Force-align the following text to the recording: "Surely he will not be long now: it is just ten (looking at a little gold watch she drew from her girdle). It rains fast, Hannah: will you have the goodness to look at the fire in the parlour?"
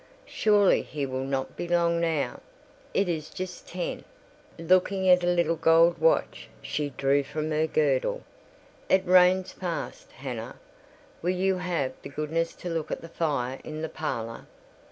"Surely 0.25 0.81
he 0.81 1.05
will 1.05 1.23
not 1.23 1.55
be 1.55 1.67
long 1.67 1.99
now: 2.01 2.39
it 2.91 3.07
is 3.07 3.29
just 3.29 3.67
ten 3.67 4.03
(looking 4.57 5.07
at 5.07 5.23
a 5.23 5.27
little 5.27 5.55
gold 5.55 5.99
watch 5.99 6.49
she 6.59 6.89
drew 6.97 7.21
from 7.21 7.51
her 7.51 7.67
girdle). 7.67 8.23
It 8.89 9.05
rains 9.05 9.51
fast, 9.51 10.11
Hannah: 10.13 10.55
will 11.21 11.29
you 11.35 11.57
have 11.57 11.91
the 12.01 12.09
goodness 12.09 12.55
to 12.55 12.67
look 12.69 12.89
at 12.89 13.01
the 13.01 13.09
fire 13.09 13.59
in 13.63 13.83
the 13.83 13.89
parlour?" 13.89 14.47